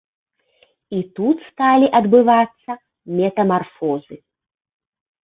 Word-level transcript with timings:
І 0.99 1.01
тут 1.19 1.37
сталі 1.49 1.87
адбывацца 1.99 2.71
метамарфозы. 3.19 4.15